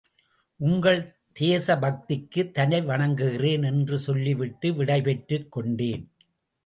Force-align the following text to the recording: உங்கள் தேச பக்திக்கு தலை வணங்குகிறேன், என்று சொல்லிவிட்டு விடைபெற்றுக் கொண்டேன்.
உங்கள் 0.59 1.01
தேச 1.31 1.75
பக்திக்கு 1.75 2.51
தலை 2.51 2.79
வணங்குகிறேன், 2.81 3.63
என்று 3.63 3.97
சொல்லிவிட்டு 3.97 4.73
விடைபெற்றுக் 4.73 5.51
கொண்டேன். 5.51 6.03